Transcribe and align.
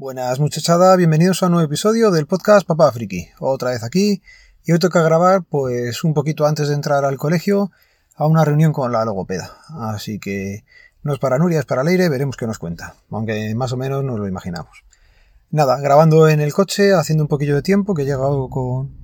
Buenas 0.00 0.40
muchachada, 0.40 0.96
bienvenidos 0.96 1.42
a 1.42 1.46
un 1.46 1.52
nuevo 1.52 1.66
episodio 1.66 2.10
del 2.10 2.26
podcast 2.26 2.66
Papá 2.66 2.90
Friki. 2.90 3.28
Otra 3.38 3.72
vez 3.72 3.82
aquí 3.82 4.22
y 4.64 4.72
hoy 4.72 4.78
toca 4.78 5.02
grabar 5.02 5.42
pues 5.42 6.04
un 6.04 6.14
poquito 6.14 6.46
antes 6.46 6.68
de 6.68 6.74
entrar 6.74 7.04
al 7.04 7.18
colegio 7.18 7.70
a 8.14 8.26
una 8.26 8.42
reunión 8.42 8.72
con 8.72 8.92
la 8.92 9.04
logopeda. 9.04 9.58
Así 9.68 10.18
que 10.18 10.64
no 11.02 11.12
es 11.12 11.18
para 11.18 11.36
Nuria, 11.36 11.58
es 11.58 11.66
para 11.66 11.84
Leire, 11.84 12.08
veremos 12.08 12.38
qué 12.38 12.46
nos 12.46 12.58
cuenta, 12.58 12.94
aunque 13.10 13.54
más 13.54 13.74
o 13.74 13.76
menos 13.76 14.02
nos 14.02 14.18
lo 14.18 14.26
imaginamos. 14.26 14.84
Nada, 15.50 15.78
grabando 15.80 16.30
en 16.30 16.40
el 16.40 16.54
coche, 16.54 16.94
haciendo 16.94 17.24
un 17.24 17.28
poquillo 17.28 17.56
de 17.56 17.60
tiempo, 17.60 17.92
que 17.92 18.04
he 18.04 18.06
llegado 18.06 18.48
con 18.48 18.96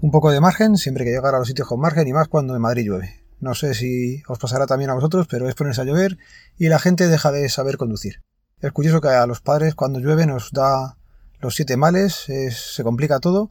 un 0.00 0.10
poco 0.10 0.30
de 0.30 0.40
margen, 0.40 0.78
siempre 0.78 1.04
que 1.04 1.10
llegar 1.10 1.34
a 1.34 1.38
los 1.38 1.48
sitios 1.48 1.68
con 1.68 1.80
margen 1.80 2.08
y 2.08 2.14
más 2.14 2.28
cuando 2.28 2.56
en 2.56 2.62
Madrid 2.62 2.86
llueve. 2.86 3.22
No 3.40 3.54
sé 3.54 3.74
si 3.74 4.22
os 4.26 4.38
pasará 4.38 4.66
también 4.66 4.88
a 4.88 4.94
vosotros, 4.94 5.26
pero 5.28 5.50
es 5.50 5.54
ponerse 5.54 5.82
a 5.82 5.84
llover 5.84 6.16
y 6.56 6.68
la 6.68 6.78
gente 6.78 7.08
deja 7.08 7.30
de 7.30 7.46
saber 7.50 7.76
conducir. 7.76 8.22
Es 8.60 8.72
curioso 8.72 9.00
que 9.00 9.08
a 9.08 9.26
los 9.26 9.40
padres 9.40 9.74
cuando 9.74 10.00
llueve 10.00 10.26
nos 10.26 10.52
da 10.52 10.96
los 11.40 11.54
siete 11.54 11.76
males, 11.78 12.26
se 12.50 12.84
complica 12.84 13.18
todo 13.18 13.50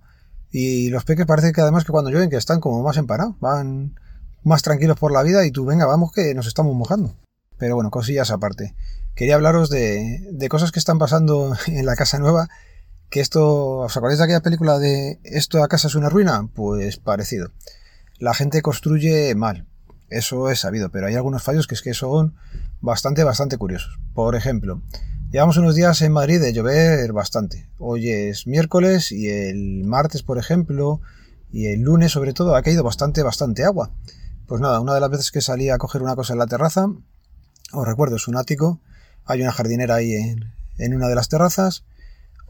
y 0.51 0.89
los 0.89 1.03
peques 1.03 1.25
parece 1.25 1.51
que 1.51 1.61
además 1.61 1.83
que 1.83 1.91
cuando 1.91 2.11
llueven 2.11 2.29
que 2.29 2.37
están 2.37 2.59
como 2.59 2.83
más 2.83 2.97
emparados, 2.97 3.35
van 3.39 3.99
más 4.43 4.61
tranquilos 4.61 4.99
por 4.99 5.11
la 5.11 5.23
vida 5.23 5.45
y 5.45 5.51
tú 5.51 5.65
venga, 5.65 5.85
vamos 5.85 6.11
que 6.11 6.33
nos 6.35 6.45
estamos 6.45 6.75
mojando. 6.75 7.15
Pero 7.57 7.75
bueno, 7.75 7.89
cosillas 7.89 8.29
aparte. 8.29 8.75
Quería 9.15 9.35
hablaros 9.35 9.69
de, 9.69 10.27
de 10.31 10.49
cosas 10.49 10.71
que 10.71 10.79
están 10.79 10.99
pasando 10.99 11.55
en 11.67 11.85
la 11.85 11.95
casa 11.95 12.19
nueva 12.19 12.47
que 13.09 13.19
esto, 13.19 13.79
¿os 13.79 13.97
acordáis 13.97 14.19
de 14.19 14.25
aquella 14.25 14.41
película 14.41 14.77
de 14.77 15.19
Esto 15.23 15.63
a 15.63 15.67
casa 15.67 15.87
es 15.87 15.95
una 15.95 16.09
ruina? 16.09 16.47
Pues 16.53 16.97
parecido. 16.97 17.51
La 18.19 18.35
gente 18.35 18.61
construye 18.61 19.33
mal, 19.33 19.65
eso 20.09 20.49
es 20.49 20.59
sabido, 20.59 20.89
pero 20.89 21.07
hay 21.07 21.15
algunos 21.15 21.43
fallos 21.43 21.67
que 21.67 21.75
es 21.75 21.81
que 21.81 21.93
son 21.93 22.35
bastante, 22.81 23.23
bastante 23.23 23.57
curiosos. 23.57 23.99
Por 24.13 24.35
ejemplo, 24.35 24.81
llevamos 25.31 25.57
unos 25.57 25.75
días 25.75 26.01
en 26.01 26.11
Madrid 26.11 26.41
de 26.41 26.53
llover 26.53 27.13
bastante. 27.13 27.69
Hoy 27.77 28.09
es 28.09 28.47
miércoles 28.47 29.11
y 29.11 29.27
el 29.29 29.83
martes, 29.83 30.23
por 30.23 30.39
ejemplo, 30.39 31.01
y 31.51 31.67
el 31.67 31.81
lunes 31.81 32.11
sobre 32.11 32.33
todo, 32.33 32.55
ha 32.55 32.63
caído 32.63 32.83
bastante, 32.83 33.21
bastante 33.21 33.63
agua. 33.63 33.91
Pues 34.47 34.59
nada, 34.59 34.79
una 34.79 34.95
de 34.95 34.99
las 34.99 35.11
veces 35.11 35.31
que 35.31 35.41
salí 35.41 35.69
a 35.69 35.77
coger 35.77 36.01
una 36.01 36.15
cosa 36.15 36.33
en 36.33 36.39
la 36.39 36.47
terraza, 36.47 36.87
os 37.71 37.87
recuerdo, 37.87 38.15
es 38.15 38.27
un 38.27 38.37
ático, 38.37 38.81
hay 39.25 39.41
una 39.41 39.51
jardinera 39.51 39.95
ahí 39.95 40.13
en, 40.13 40.93
una 40.95 41.07
de 41.07 41.15
las 41.15 41.29
terrazas, 41.29 41.85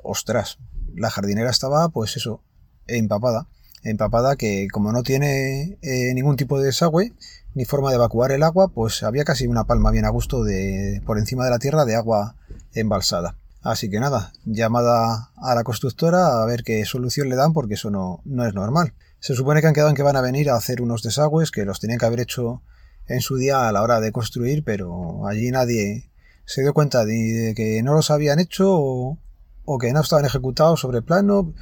ostras, 0.02 0.58
la 0.96 1.10
jardinera 1.10 1.50
estaba, 1.50 1.90
pues 1.90 2.16
eso, 2.16 2.42
empapada. 2.88 3.48
Empapada 3.84 4.36
que 4.36 4.68
como 4.72 4.92
no 4.92 5.04
tiene 5.04 5.78
eh, 5.82 6.14
ningún 6.14 6.36
tipo 6.36 6.60
de 6.60 6.66
desagüe 6.66 7.14
ni 7.56 7.66
forma 7.66 7.90
de 7.90 7.96
evacuar 7.96 8.32
el 8.32 8.44
agua, 8.44 8.70
pues 8.70 9.04
había 9.04 9.24
casi 9.24 9.48
una 9.48 9.66
palma 9.66 9.92
bien 9.92 10.06
a 10.06 10.10
gusto 10.10 10.44
de 10.44 11.02
por 11.06 11.18
encima 11.18 11.46
de 11.46 11.52
la 11.52 11.60
tierra 11.60 11.86
de 11.86 11.96
agua 11.96 12.36
embalsada. 12.74 13.36
Así 13.62 13.90
que 13.90 14.00
nada, 14.00 14.32
llamada 14.46 15.32
a 15.36 15.56
la 15.56 15.64
constructora 15.64 16.42
a 16.42 16.46
ver 16.46 16.64
qué 16.64 16.86
solución 16.86 17.30
le 17.30 17.36
dan 17.36 17.52
porque 17.54 17.74
eso 17.74 17.90
no, 17.90 18.22
no 18.24 18.46
es 18.46 18.54
normal. 18.54 18.94
Se 19.20 19.36
supone 19.36 19.60
que 19.60 19.68
han 19.68 19.74
quedado 19.74 19.90
en 19.90 19.96
que 19.96 20.04
van 20.04 20.16
a 20.16 20.22
venir 20.22 20.50
a 20.50 20.56
hacer 20.56 20.82
unos 20.82 21.04
desagües 21.04 21.52
que 21.52 21.66
los 21.66 21.80
tenían 21.80 22.00
que 22.00 22.06
haber 22.06 22.22
hecho 22.22 22.62
en 23.08 23.20
su 23.20 23.36
día 23.36 23.68
a 23.68 23.72
la 23.72 23.82
hora 23.82 24.00
de 24.00 24.14
construir, 24.14 24.64
pero 24.64 25.28
allí 25.28 25.52
nadie 25.52 26.10
se 26.46 26.62
dio 26.62 26.74
cuenta 26.74 27.04
de, 27.04 27.54
que 27.56 27.84
no 27.84 27.94
los 27.94 28.12
habían 28.12 28.40
hecho 28.40 28.68
o, 28.72 29.20
o 29.66 29.78
que 29.78 29.92
no 29.92 30.00
estaban 30.00 30.26
ejecutados 30.26 30.80
sobre 30.80 31.02
plano, 31.02 31.54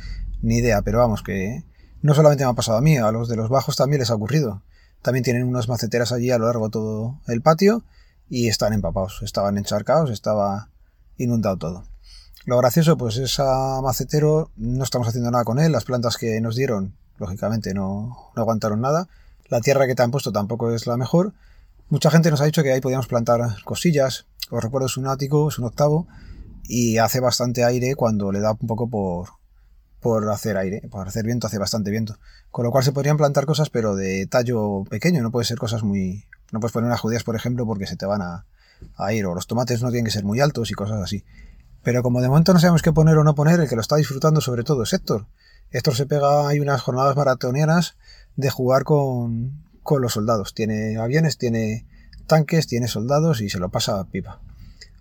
ni 0.42 0.58
idea, 0.58 0.82
pero 0.84 1.00
vamos, 1.00 1.24
que 1.24 1.64
no 2.02 2.14
solamente 2.14 2.46
me 2.46 2.52
ha 2.52 2.54
pasado 2.54 2.78
a 2.78 2.82
mí, 2.82 2.98
a 2.98 3.12
los 3.12 3.28
de 3.28 3.38
los 3.38 3.50
bajos 3.50 3.76
también 3.76 4.02
les 4.02 4.12
ha 4.12 4.16
ocurrido. 4.16 4.64
También 5.02 5.24
tienen 5.24 5.48
unas 5.48 5.68
maceteras 5.68 6.12
allí 6.12 6.32
a 6.32 6.38
lo 6.38 6.46
largo 6.46 6.66
de 6.66 6.72
todo 6.72 7.22
el 7.28 7.42
patio 7.42 7.84
y 8.30 8.50
están 8.50 8.74
empapados, 8.74 9.22
estaban 9.24 9.58
encharcados, 9.58 10.12
estaba 10.12 10.70
inundado 11.18 11.58
todo. 11.58 11.84
Lo 12.46 12.58
gracioso, 12.58 12.98
pues 12.98 13.18
esa 13.18 13.82
macetero 13.82 14.52
no 14.56 14.84
estamos 14.84 15.08
haciendo 15.08 15.30
nada 15.32 15.44
con 15.44 15.60
él, 15.60 15.72
las 15.72 15.84
plantas 15.84 16.18
que 16.18 16.40
nos 16.40 16.56
dieron, 16.56 16.96
lógicamente, 17.18 17.74
no, 17.74 18.32
no 18.36 18.42
aguantaron 18.42 18.80
nada. 18.80 19.10
La 19.50 19.60
tierra 19.60 19.86
que 19.86 19.96
te 19.96 20.04
han 20.04 20.12
puesto 20.12 20.32
tampoco 20.32 20.72
es 20.72 20.88
la 20.88 20.98
mejor. 20.98 21.34
Mucha 21.90 22.10
gente 22.10 22.32
nos 22.32 22.42
ha 22.42 22.46
dicho 22.46 22.64
que 22.64 22.72
ahí 22.72 22.82
podíamos 22.82 23.08
plantar 23.08 23.42
cosillas. 23.64 24.28
Os 24.50 24.64
recuerdo, 24.64 24.88
es 24.88 24.98
un 24.98 25.08
ático, 25.08 25.50
es 25.50 25.60
un 25.60 25.66
octavo, 25.66 26.08
y 26.64 26.98
hace 27.00 27.20
bastante 27.20 27.64
aire 27.64 27.96
cuando 27.96 28.32
le 28.32 28.40
da 28.40 28.52
un 28.52 28.68
poco 28.68 28.90
por, 28.90 29.30
por 30.00 30.30
hacer 30.30 30.58
aire, 30.58 30.82
por 30.90 31.08
hacer 31.08 31.26
viento, 31.26 31.48
hace 31.48 31.58
bastante 31.58 31.92
viento. 31.92 32.18
Con 32.52 32.66
lo 32.66 32.72
cual 32.72 32.84
se 32.84 32.92
podrían 32.92 33.18
plantar 33.18 33.46
cosas, 33.46 33.70
pero 33.70 33.96
de 33.96 34.26
tallo 34.28 34.84
pequeño, 34.90 35.22
no 35.22 35.32
puede 35.32 35.46
ser 35.46 35.58
cosas 35.58 35.84
muy. 35.84 36.26
No 36.52 36.62
puedes 36.62 36.72
poner 36.72 36.88
unas 36.88 37.02
judías, 37.02 37.26
por 37.26 37.36
ejemplo, 37.36 37.66
porque 37.66 37.88
se 37.88 37.98
te 37.98 38.06
van 38.06 38.22
a, 38.22 38.46
a, 38.96 39.14
ir, 39.14 39.26
o 39.26 39.36
los 39.36 39.48
tomates 39.48 39.82
no 39.82 39.90
tienen 39.90 40.06
que 40.06 40.12
ser 40.12 40.24
muy 40.24 40.40
altos 40.40 40.72
y 40.72 40.74
cosas 40.74 41.02
así. 41.02 41.24
Pero 41.84 42.04
como 42.04 42.22
de 42.22 42.30
momento 42.30 42.54
no 42.54 42.60
sabemos 42.60 42.82
qué 42.82 42.92
poner 42.92 43.18
o 43.18 43.24
no 43.24 43.36
poner, 43.36 43.60
el 43.60 43.70
que 43.70 43.76
lo 43.76 43.82
está 43.82 43.96
disfrutando 43.96 44.42
sobre 44.42 44.64
todo 44.64 44.84
es 44.84 44.94
Héctor. 44.94 45.28
Héctor 45.72 45.96
se 45.96 46.06
pega, 46.06 46.48
hay 46.48 46.60
unas 46.60 46.82
jornadas 46.82 47.16
maratonianas 47.16 47.98
de 48.36 48.50
jugar 48.50 48.84
con, 48.84 49.64
con 49.84 50.02
los 50.02 50.14
soldados. 50.14 50.54
Tiene 50.54 50.98
aviones, 50.98 51.38
tiene 51.38 51.88
tanques, 52.28 52.68
tiene 52.68 52.88
soldados 52.88 53.42
y 53.42 53.50
se 53.50 53.60
lo 53.60 53.70
pasa 53.70 54.00
a 54.00 54.06
pipa. 54.06 54.42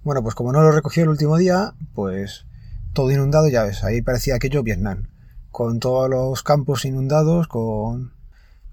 Bueno, 0.05 0.23
pues 0.23 0.35
como 0.35 0.53
no 0.53 0.63
lo 0.63 0.71
recogió 0.71 1.03
el 1.03 1.09
último 1.09 1.37
día, 1.37 1.75
pues 1.95 2.47
todo 2.93 3.11
inundado, 3.11 3.49
ya 3.49 3.65
ves, 3.65 3.85
ahí 3.85 4.01
parecía 4.01 4.37
aquello 4.37 4.63
Vietnam, 4.63 5.09
con 5.51 5.81
todos 5.81 6.09
los 6.09 6.43
campos 6.43 6.85
inundados, 6.85 7.49
con, 7.49 8.13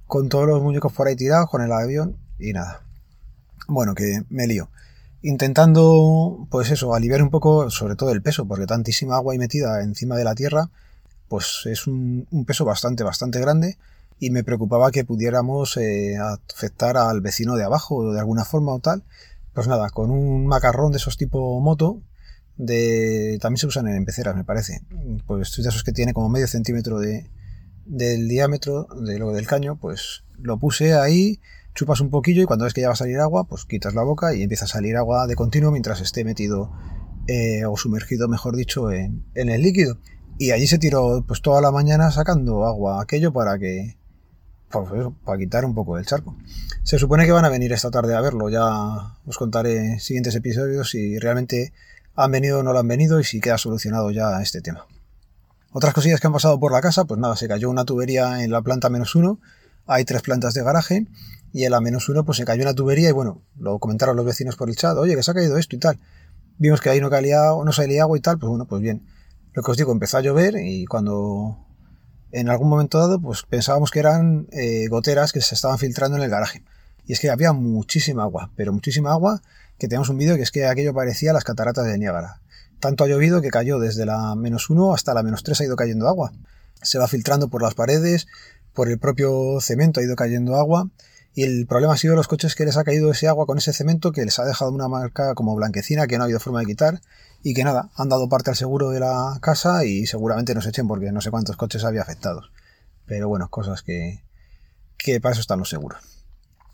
con 0.05 0.29
todos 0.29 0.47
los 0.47 0.61
muñecos 0.61 0.93
por 0.93 1.07
ahí 1.07 1.15
tirados, 1.15 1.49
con 1.49 1.61
el 1.61 1.71
avión 1.71 2.17
y 2.37 2.53
nada. 2.53 2.83
Bueno, 3.67 3.95
que 3.95 4.23
me 4.29 4.45
lío. 4.45 4.69
Intentando, 5.23 6.47
pues 6.51 6.69
eso, 6.69 6.93
aliviar 6.93 7.23
un 7.23 7.31
poco, 7.31 7.71
sobre 7.71 7.95
todo 7.95 8.11
el 8.11 8.21
peso, 8.21 8.45
porque 8.45 8.67
tantísima 8.67 9.15
agua 9.15 9.33
ahí 9.33 9.39
metida 9.39 9.81
encima 9.81 10.15
de 10.15 10.23
la 10.23 10.35
tierra, 10.35 10.69
pues 11.27 11.61
es 11.65 11.87
un, 11.87 12.27
peso 12.45 12.65
bastante, 12.65 13.03
bastante 13.03 13.39
grande 13.39 13.77
y 14.19 14.29
me 14.29 14.43
preocupaba 14.43 14.91
que 14.91 15.03
pudiéramos 15.05 15.77
eh, 15.77 16.17
afectar 16.17 16.97
al 16.97 17.21
vecino 17.21 17.55
de 17.55 17.63
abajo 17.63 18.13
de 18.13 18.19
alguna 18.19 18.45
forma 18.45 18.73
o 18.73 18.79
tal 18.79 19.03
pues 19.53 19.67
nada, 19.67 19.89
con 19.89 20.09
un 20.09 20.47
macarrón 20.47 20.91
de 20.91 20.97
esos 20.97 21.17
tipo 21.17 21.59
moto, 21.61 22.01
de 22.57 23.37
también 23.41 23.57
se 23.57 23.67
usan 23.67 23.87
en 23.87 24.05
peceras, 24.05 24.35
me 24.35 24.43
parece. 24.43 24.81
Pues 25.27 25.55
de 25.55 25.69
esos 25.69 25.83
que 25.83 25.91
tiene 25.91 26.13
como 26.13 26.29
medio 26.29 26.47
centímetro 26.47 26.99
de, 26.99 27.29
del 27.85 28.27
diámetro 28.27 28.87
de 29.01 29.19
lo 29.19 29.31
del 29.31 29.47
caño, 29.47 29.77
pues 29.79 30.23
lo 30.39 30.57
puse 30.57 30.95
ahí, 30.95 31.39
chupas 31.73 32.01
un 32.01 32.09
poquillo 32.09 32.43
y 32.43 32.45
cuando 32.45 32.65
ves 32.65 32.73
que 32.73 32.81
ya 32.81 32.87
va 32.87 32.93
a 32.93 32.97
salir 32.97 33.19
agua, 33.19 33.45
pues 33.45 33.65
quitas 33.65 33.93
la 33.93 34.03
boca 34.03 34.33
y 34.35 34.43
empieza 34.43 34.65
a 34.65 34.67
salir 34.67 34.95
agua 34.95 35.27
de 35.27 35.35
continuo 35.35 35.71
mientras 35.71 36.01
esté 36.01 36.23
metido 36.23 36.71
eh, 37.27 37.65
o 37.65 37.77
sumergido, 37.77 38.27
mejor 38.27 38.55
dicho, 38.55 38.91
en, 38.91 39.23
en, 39.35 39.49
el 39.49 39.61
líquido. 39.61 39.97
Y 40.37 40.51
allí 40.51 40.67
se 40.67 40.77
tiró 40.77 41.23
pues 41.27 41.41
toda 41.41 41.61
la 41.61 41.71
mañana 41.71 42.11
sacando 42.11 42.65
agua 42.65 43.01
aquello 43.01 43.31
para 43.33 43.57
que 43.57 43.97
pues, 44.73 44.89
para 45.23 45.37
quitar 45.37 45.65
un 45.65 45.75
poco 45.75 45.97
el 45.97 46.05
charco. 46.05 46.35
Se 46.83 46.97
supone 46.97 47.25
que 47.25 47.31
van 47.31 47.45
a 47.45 47.49
venir 47.49 47.71
esta 47.71 47.91
tarde 47.91 48.15
a 48.15 48.21
verlo, 48.21 48.49
ya 48.49 49.15
os 49.25 49.37
contaré 49.37 49.99
siguientes 49.99 50.35
episodios 50.35 50.89
si 50.89 51.19
realmente 51.19 51.73
han 52.15 52.31
venido 52.31 52.59
o 52.59 52.63
no 52.63 52.73
lo 52.73 52.79
han 52.79 52.87
venido 52.87 53.19
y 53.19 53.23
si 53.23 53.39
queda 53.39 53.57
solucionado 53.57 54.11
ya 54.11 54.41
este 54.41 54.61
tema. 54.61 54.87
Otras 55.71 55.93
cosillas 55.93 56.19
que 56.19 56.27
han 56.27 56.33
pasado 56.33 56.59
por 56.59 56.71
la 56.71 56.81
casa, 56.81 57.05
pues 57.05 57.19
nada, 57.19 57.35
se 57.35 57.47
cayó 57.47 57.69
una 57.69 57.85
tubería 57.85 58.43
en 58.43 58.51
la 58.51 58.61
planta 58.61 58.89
menos 58.89 59.15
uno, 59.15 59.39
hay 59.85 60.05
tres 60.05 60.21
plantas 60.21 60.53
de 60.53 60.63
garaje 60.63 61.07
y 61.51 61.65
en 61.65 61.71
la 61.71 61.81
menos 61.81 62.09
uno 62.09 62.25
pues 62.25 62.37
se 62.37 62.45
cayó 62.45 62.63
una 62.63 62.73
tubería 62.73 63.09
y 63.09 63.11
bueno, 63.11 63.43
lo 63.57 63.79
comentaron 63.79 64.15
los 64.15 64.25
vecinos 64.25 64.55
por 64.55 64.69
el 64.69 64.75
chat, 64.75 64.97
oye, 64.97 65.15
que 65.15 65.23
se 65.23 65.31
ha 65.31 65.33
caído 65.33 65.57
esto 65.57 65.75
y 65.75 65.79
tal. 65.79 65.99
Vimos 66.57 66.81
que 66.81 66.89
ahí 66.89 66.99
no, 66.99 67.09
calía, 67.09 67.41
no 67.63 67.71
salía 67.71 68.03
agua 68.03 68.17
y 68.17 68.21
tal, 68.21 68.39
pues 68.39 68.49
bueno, 68.49 68.65
pues 68.65 68.81
bien. 68.81 69.05
Lo 69.53 69.61
que 69.61 69.71
os 69.71 69.77
digo, 69.77 69.91
empezó 69.91 70.17
a 70.17 70.21
llover 70.21 70.55
y 70.57 70.85
cuando 70.85 71.57
en 72.31 72.49
algún 72.49 72.67
momento 72.67 72.97
dado, 72.97 73.21
pues 73.21 73.43
pensábamos 73.43 73.91
que 73.91 73.99
eran 73.99 74.47
eh, 74.51 74.87
goteras 74.87 75.31
que 75.31 75.41
se 75.41 75.53
estaban 75.53 75.77
filtrando 75.77 76.17
en 76.17 76.23
el 76.23 76.29
garaje. 76.31 76.63
Y 77.05 77.13
es 77.13 77.19
que 77.19 77.29
había 77.29 77.53
muchísima 77.53 78.23
agua, 78.23 78.51
pero 78.55 78.73
muchísima 78.73 79.11
agua, 79.11 79.41
que 79.77 79.87
tenemos 79.87 80.09
un 80.09 80.17
vídeo 80.17 80.35
que 80.35 80.41
es 80.41 80.49
que 80.49 80.65
aquello 80.65 80.93
parecía 80.93 81.33
las 81.33 81.43
cataratas 81.43 81.85
de 81.85 81.97
Niágara. 81.99 82.41
Tanto 82.79 83.03
ha 83.03 83.07
llovido 83.07 83.41
que 83.41 83.49
cayó 83.49 83.77
desde 83.77 84.05
la 84.07 84.35
menos 84.35 84.69
1 84.71 84.93
hasta 84.93 85.13
la 85.13 85.21
menos 85.21 85.43
3 85.43 85.61
ha 85.61 85.63
ido 85.65 85.75
cayendo 85.75 86.07
agua. 86.07 86.33
Se 86.81 86.97
va 86.97 87.07
filtrando 87.07 87.49
por 87.49 87.61
las 87.61 87.75
paredes, 87.75 88.25
por 88.73 88.89
el 88.89 88.99
propio 88.99 89.59
cemento 89.61 89.99
ha 89.99 90.03
ido 90.03 90.15
cayendo 90.15 90.55
agua. 90.55 90.89
Y 91.35 91.43
el 91.43 91.65
problema 91.65 91.93
ha 91.93 91.97
sido 91.97 92.15
los 92.15 92.27
coches 92.27 92.53
que 92.53 92.65
les 92.65 92.77
ha 92.77 92.83
caído 92.83 93.09
ese 93.09 93.27
agua 93.27 93.47
con 93.47 93.57
ese 93.57 93.73
cemento 93.73 94.11
que 94.11 94.23
les 94.23 94.37
ha 94.37 94.45
dejado 94.45 94.71
una 94.71 94.87
marca 94.87 95.33
como 95.33 95.55
blanquecina 95.55 96.05
que 96.05 96.17
no 96.17 96.23
ha 96.23 96.25
habido 96.25 96.39
forma 96.39 96.59
de 96.59 96.67
quitar 96.67 97.01
y 97.41 97.55
que 97.55 97.63
nada, 97.63 97.89
han 97.95 98.07
dado 98.07 98.29
parte 98.29 98.51
al 98.51 98.55
seguro 98.55 98.91
de 98.91 98.99
la 98.99 99.39
casa 99.41 99.83
y 99.83 100.05
seguramente 100.05 100.53
nos 100.53 100.67
echen 100.67 100.87
porque 100.87 101.11
no 101.11 101.21
sé 101.21 101.31
cuántos 101.31 101.57
coches 101.57 101.83
había 101.83 102.03
afectados. 102.03 102.51
Pero 103.05 103.27
bueno, 103.27 103.49
cosas 103.49 103.81
que, 103.81 104.23
que 104.97 105.19
para 105.19 105.33
eso 105.33 105.41
están 105.41 105.59
los 105.59 105.69
seguros. 105.69 105.99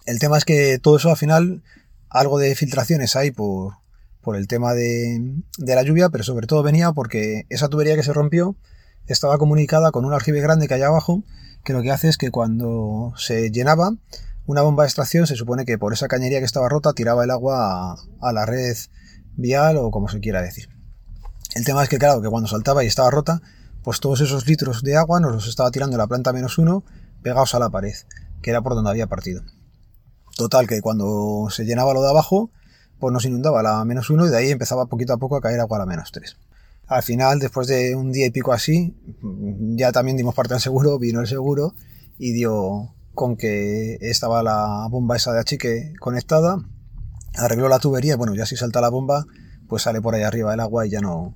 El 0.05 0.19
tema 0.19 0.37
es 0.37 0.45
que 0.45 0.77
todo 0.77 0.97
eso 0.97 1.09
al 1.09 1.17
final, 1.17 1.63
algo 2.09 2.37
de 2.37 2.53
filtraciones 2.53 3.15
hay 3.15 3.31
por, 3.31 3.75
por 4.21 4.35
el 4.35 4.47
tema 4.47 4.73
de, 4.73 5.41
de 5.57 5.75
la 5.75 5.83
lluvia, 5.83 6.09
pero 6.09 6.23
sobre 6.23 6.47
todo 6.47 6.63
venía 6.63 6.91
porque 6.91 7.45
esa 7.49 7.69
tubería 7.69 7.95
que 7.95 8.03
se 8.03 8.13
rompió 8.13 8.55
estaba 9.07 9.37
comunicada 9.37 9.91
con 9.91 10.05
un 10.05 10.13
aljibe 10.13 10.41
grande 10.41 10.67
que 10.67 10.75
hay 10.75 10.83
abajo, 10.83 11.23
que 11.63 11.73
lo 11.73 11.81
que 11.81 11.91
hace 11.91 12.07
es 12.07 12.17
que 12.17 12.31
cuando 12.31 13.13
se 13.17 13.51
llenaba, 13.51 13.91
una 14.45 14.61
bomba 14.61 14.83
de 14.83 14.87
extracción 14.87 15.27
se 15.27 15.35
supone 15.35 15.65
que 15.65 15.77
por 15.77 15.93
esa 15.93 16.07
cañería 16.07 16.39
que 16.39 16.45
estaba 16.45 16.69
rota 16.69 16.93
tiraba 16.93 17.23
el 17.23 17.31
agua 17.31 17.95
a, 18.19 18.33
la 18.33 18.45
red 18.45 18.75
vial 19.35 19.77
o 19.77 19.91
como 19.91 20.09
se 20.09 20.19
quiera 20.19 20.41
decir. 20.41 20.69
El 21.55 21.65
tema 21.65 21.83
es 21.83 21.89
que, 21.89 21.97
claro, 21.97 22.21
que 22.21 22.29
cuando 22.29 22.49
saltaba 22.49 22.83
y 22.83 22.87
estaba 22.87 23.11
rota, 23.11 23.41
pues 23.83 23.99
todos 23.99 24.21
esos 24.21 24.47
litros 24.47 24.81
de 24.83 24.97
agua 24.97 25.19
nos 25.19 25.33
los 25.33 25.47
estaba 25.47 25.71
tirando 25.71 25.97
la 25.97 26.07
planta 26.07 26.33
menos 26.33 26.57
uno 26.57 26.83
pegados 27.21 27.53
a 27.55 27.59
la 27.59 27.69
pared, 27.69 27.95
que 28.41 28.49
era 28.49 28.61
por 28.61 28.75
donde 28.75 28.89
había 28.89 29.07
partido. 29.07 29.43
Total, 30.35 30.67
que 30.67 30.81
cuando 30.81 31.47
se 31.51 31.65
llenaba 31.65 31.93
lo 31.93 32.01
de 32.01 32.09
abajo, 32.09 32.49
pues 32.99 33.13
nos 33.13 33.25
inundaba 33.25 33.61
la 33.61 33.83
menos 33.85 34.09
uno 34.09 34.25
y 34.25 34.29
de 34.29 34.37
ahí 34.37 34.51
empezaba 34.51 34.87
poquito 34.87 35.13
a 35.13 35.17
poco 35.17 35.35
a 35.35 35.41
caer 35.41 35.59
agua 35.59 35.77
a 35.77 35.79
la 35.81 35.85
menos 35.85 36.11
tres. 36.11 36.37
Al 36.89 37.03
final, 37.03 37.37
después 37.37 37.67
de 37.67 37.95
un 37.95 38.11
día 38.11 38.25
y 38.25 38.31
pico 38.31 38.51
así, 38.51 38.95
ya 39.75 39.91
también 39.91 40.17
dimos 40.17 40.33
parte 40.33 40.55
al 40.55 40.59
seguro, 40.59 40.97
vino 40.97 41.21
el 41.21 41.27
seguro 41.27 41.75
y 42.17 42.33
dio 42.33 42.95
con 43.13 43.37
que 43.37 43.99
estaba 44.01 44.41
la 44.41 44.87
bomba 44.89 45.15
esa 45.15 45.31
de 45.31 45.39
achique 45.39 45.93
conectada, 45.99 46.57
arregló 47.35 47.69
la 47.69 47.77
tubería 47.77 48.15
bueno, 48.15 48.33
ya 48.33 48.47
si 48.47 48.55
salta 48.55 48.81
la 48.81 48.89
bomba, 48.89 49.27
pues 49.67 49.83
sale 49.83 50.01
por 50.01 50.15
ahí 50.15 50.23
arriba 50.23 50.51
el 50.53 50.59
agua 50.59 50.87
y 50.87 50.89
ya 50.89 50.99
no, 50.99 51.35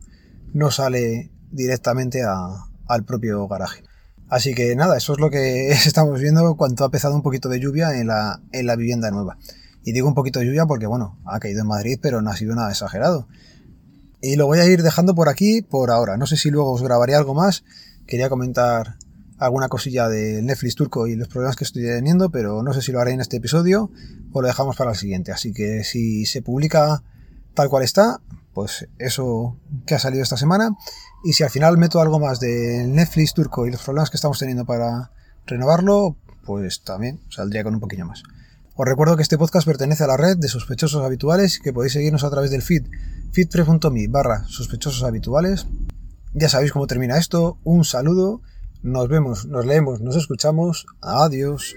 no 0.53 0.71
sale 0.71 1.31
directamente 1.51 2.23
al 2.87 3.05
propio 3.05 3.47
garaje. 3.47 3.83
Así 4.29 4.55
que 4.55 4.75
nada, 4.75 4.97
eso 4.97 5.13
es 5.13 5.19
lo 5.19 5.29
que 5.29 5.67
estamos 5.71 6.19
viendo 6.19 6.55
cuando 6.55 6.83
ha 6.83 6.87
empezado 6.87 7.13
un 7.13 7.21
poquito 7.21 7.47
de 7.47 7.59
lluvia 7.59 7.99
en 7.99 8.07
la, 8.07 8.41
en 8.51 8.65
la 8.65 8.75
vivienda 8.75 9.11
nueva. 9.11 9.37
Y 9.83 9.91
digo 9.91 10.07
un 10.07 10.15
poquito 10.15 10.39
de 10.39 10.47
lluvia 10.47 10.65
porque, 10.65 10.87
bueno, 10.87 11.19
ha 11.25 11.39
caído 11.39 11.61
en 11.61 11.67
Madrid, 11.67 11.99
pero 12.01 12.23
no 12.23 12.31
ha 12.31 12.35
sido 12.35 12.55
nada 12.55 12.71
exagerado. 12.71 13.27
Y 14.25 14.37
lo 14.37 14.45
voy 14.45 14.59
a 14.59 14.65
ir 14.65 14.83
dejando 14.83 15.15
por 15.15 15.27
aquí 15.27 15.61
por 15.61 15.91
ahora. 15.91 16.15
No 16.15 16.25
sé 16.25 16.37
si 16.37 16.49
luego 16.49 16.71
os 16.71 16.81
grabaré 16.81 17.13
algo 17.13 17.33
más. 17.33 17.65
Quería 18.07 18.29
comentar 18.29 18.95
alguna 19.37 19.67
cosilla 19.67 20.07
de 20.07 20.41
Netflix 20.41 20.75
turco 20.75 21.07
y 21.07 21.17
los 21.17 21.27
problemas 21.27 21.57
que 21.57 21.65
estoy 21.65 21.83
teniendo, 21.83 22.29
pero 22.29 22.63
no 22.63 22.71
sé 22.71 22.81
si 22.81 22.93
lo 22.93 23.01
haré 23.01 23.11
en 23.11 23.19
este 23.19 23.35
episodio 23.35 23.91
o 24.31 24.41
lo 24.41 24.47
dejamos 24.47 24.77
para 24.77 24.91
el 24.91 24.95
siguiente. 24.95 25.33
Así 25.33 25.51
que 25.51 25.83
si 25.83 26.25
se 26.25 26.41
publica 26.41 27.03
tal 27.53 27.67
cual 27.67 27.83
está, 27.83 28.21
pues 28.53 28.87
eso 28.97 29.57
que 29.85 29.95
ha 29.95 29.99
salido 29.99 30.23
esta 30.23 30.37
semana. 30.37 30.69
Y 31.25 31.33
si 31.33 31.43
al 31.43 31.49
final 31.49 31.77
meto 31.77 31.99
algo 31.99 32.17
más 32.17 32.39
de 32.39 32.85
Netflix 32.87 33.33
turco 33.33 33.67
y 33.67 33.71
los 33.71 33.83
problemas 33.83 34.09
que 34.09 34.15
estamos 34.15 34.39
teniendo 34.39 34.63
para 34.63 35.11
renovarlo, 35.45 36.15
pues 36.45 36.81
también 36.81 37.19
saldría 37.29 37.65
con 37.65 37.73
un 37.73 37.81
poquillo 37.81 38.05
más. 38.05 38.23
Os 38.75 38.87
recuerdo 38.87 39.15
que 39.15 39.21
este 39.21 39.37
podcast 39.37 39.67
pertenece 39.67 40.03
a 40.03 40.07
la 40.07 40.17
red 40.17 40.37
de 40.37 40.47
sospechosos 40.47 41.03
habituales 41.03 41.57
y 41.57 41.61
que 41.61 41.73
podéis 41.73 41.93
seguirnos 41.93 42.23
a 42.23 42.31
través 42.31 42.49
del 42.49 42.63
feed 42.63 42.87
feedpre.me 43.31 44.07
barra 44.07 44.45
sospechosos 44.47 45.03
habituales. 45.03 45.67
Ya 46.33 46.49
sabéis 46.49 46.71
cómo 46.71 46.87
termina 46.87 47.19
esto. 47.19 47.59
Un 47.63 47.85
saludo. 47.85 48.41
Nos 48.81 49.07
vemos, 49.09 49.45
nos 49.45 49.65
leemos, 49.67 50.01
nos 50.01 50.15
escuchamos. 50.15 50.87
Adiós. 51.01 51.75